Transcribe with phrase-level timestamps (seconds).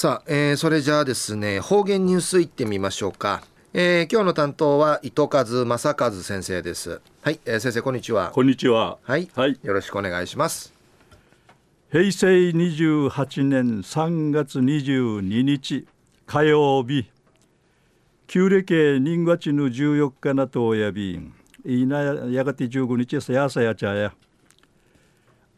[0.00, 3.42] さあ、えー、それじゃあですね方言ニュースいってみましょうか、
[3.74, 7.00] えー、今日の担当は糸数正和先生です。
[7.20, 8.30] はい、えー、先生こんにちは。
[8.30, 8.98] こんにちは。
[9.02, 10.72] はい、はい、よろしくお願いします。
[11.90, 15.88] 平成28年3月22日
[16.26, 17.10] 火曜日。
[18.28, 21.20] 旧暦人月の14日なとおやび
[21.64, 24.14] いなやがて15日さやさやちゃや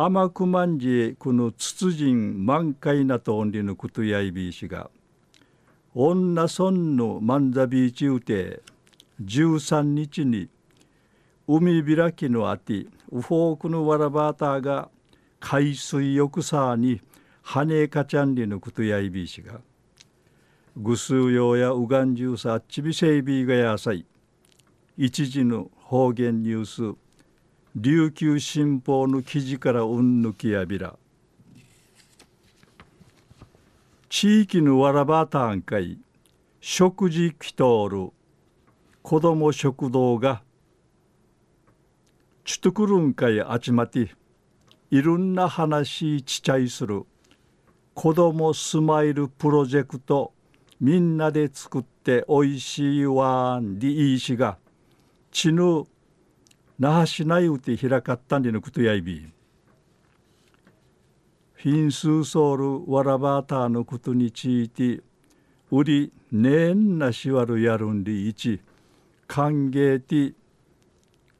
[0.00, 4.90] 甘くまんじこのつつじん満開なとおんりのことやいびいしが
[5.92, 8.62] 女村の万座ビーチうて
[9.24, 10.50] 13日に
[11.48, 14.88] 海開きのあてウフォークのわらばたが
[15.40, 17.00] 海水浴さに
[17.42, 19.60] 羽かちゃんりのことやいびいしが
[20.76, 24.06] ぐすうようやうがんじゅうさちびせいびがやさい。
[24.96, 27.07] 一時の方言ニュース。
[27.80, 30.96] 琉球新報の記事からうんぬきやびら。
[34.08, 36.00] 地域のわらばたんかい
[36.60, 38.10] 食事きとおる
[39.02, 40.42] 子ども食堂が
[42.44, 44.10] ちとくるんかいあちまて
[44.90, 47.04] いろんな話ちちゃいする
[47.94, 50.32] 子どもスマイルプロジェクト
[50.80, 54.58] みんなで作っておいしいわんでいいしが
[55.30, 55.84] ちぬ
[56.78, 59.26] 那覇市内うて開かったんでのことやいび。
[61.54, 65.02] フィンスーソールわらばたのことについて
[65.72, 68.60] 売りねんなしわるやるんでいち
[69.26, 70.36] 歓迎て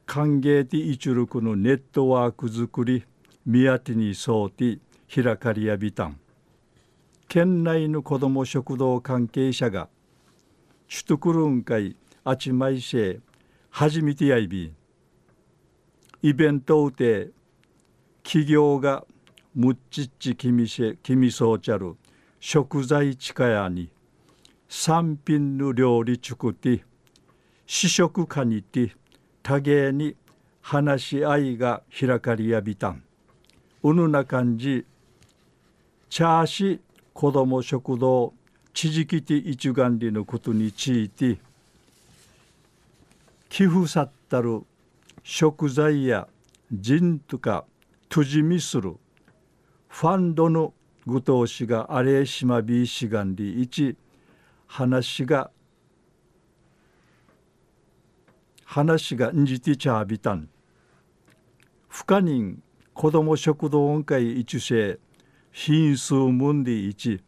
[0.05, 3.05] 歓迎ていちゅるくのネットワーク作り
[3.45, 4.79] 宮手にそうて
[5.13, 6.19] 開かりやびたん。
[7.29, 9.87] 県内の子ども食堂関係者が
[10.89, 11.95] 首都クルン会
[12.25, 13.19] あちまいせ
[13.69, 14.65] 初めてやいび。
[14.65, 14.78] ん
[16.21, 17.29] イベントで
[18.23, 19.05] 企業が
[19.55, 21.95] むっちっちきみせきみそうちゃる
[22.41, 23.89] 食材近やに
[24.67, 26.83] 三品の料理作って
[27.65, 28.91] 試食かにて
[29.41, 30.15] 多芸に
[30.61, 33.01] 話し合いが開かりやびたん。
[33.81, 34.85] うぬな感じ
[36.09, 36.81] チャーシ
[37.13, 38.33] 子ども食堂
[38.73, 41.39] 地磁気て一眼里のことについて
[43.47, 44.63] 寄付さったる
[45.23, 46.27] 食材や
[46.71, 47.65] 人とか
[48.07, 48.95] とじみする
[49.87, 50.73] ファンドの
[51.05, 53.97] 具当しがあれしまびしがんり一
[54.67, 55.51] 話が
[58.65, 60.47] 話がんじてちゃびたん。
[61.87, 62.61] 不可人
[62.93, 64.99] 子ども食堂音会一世
[65.51, 67.19] 品数んで一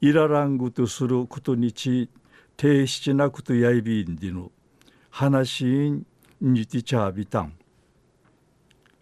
[0.00, 2.10] いららんぐとすることにち
[2.56, 4.50] 提出なくとやいびんでの。
[5.10, 6.04] 話ん
[6.40, 7.52] にてちゃびたん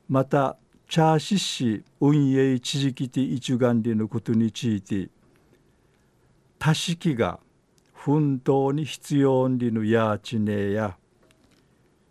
[0.08, 0.56] また
[0.88, 5.08] チャーシッシ運営地域的一眼でのことについて
[6.58, 7.40] 多式が
[7.92, 10.96] 奮闘に必要にのやちねや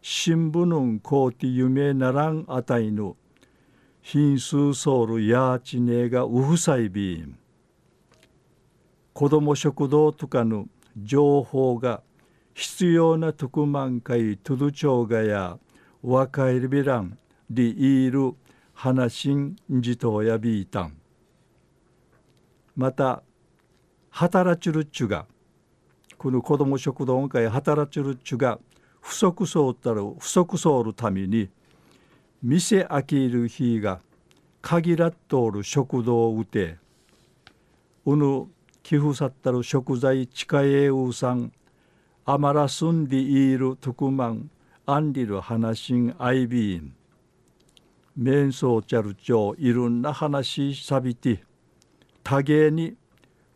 [0.02, 3.16] 新聞のこうて夢ならんあたいの
[4.02, 7.38] 品数ソウルやちねがうふさいびん。
[9.14, 10.66] 子ども食堂とかの
[10.98, 12.02] 情報が
[12.54, 15.58] 必要な特万会トゥドチョウガや
[16.02, 17.18] 若いビラン
[17.50, 18.34] でいる
[18.74, 20.98] 話んじとやびいたん。
[22.76, 23.24] また
[24.10, 25.26] 働ちるっちゅが
[26.18, 28.60] この子ども食堂会働ちるっちゅが
[29.02, 31.50] 不足そうたる不足そうるために
[32.42, 34.00] 店開ける日が
[34.62, 36.78] 限らっとおる食堂をうて
[38.06, 38.48] うぬ
[38.82, 41.52] 寄付さったる食材近えうさん
[42.26, 44.50] アマラスンディイールトクマン
[44.86, 46.96] アンリルハナシンアイビーン
[48.16, 51.44] メンソーチャルチョいろんな話さびて
[52.24, 52.96] 多芸に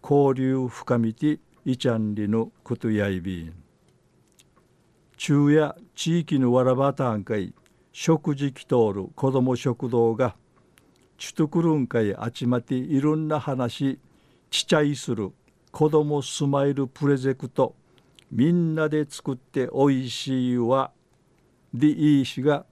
[0.04, 3.54] 交流深みていちゃんりのことやいびん。
[5.16, 7.54] 昼夜地域のわらばたんかい
[7.94, 10.36] 食事きとおる子ども食堂が
[11.18, 13.98] ちとくるんかいあちまていろんな話
[14.52, 15.32] ちちゃいする
[15.72, 17.74] 子どもスマイルプレゼクト。
[18.32, 20.92] みんなで作っておいしいわ。
[21.74, 22.66] でいいしが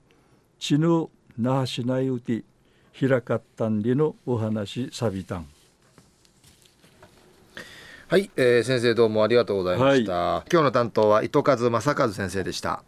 [0.60, 1.08] ちぬ
[1.38, 2.44] 那覇市内うて
[2.98, 5.48] 開かったんりのお話さびたん。
[8.08, 12.84] はい、えー、先生どうもありがとうございました、はい、今日の担当は糸数正和先生でした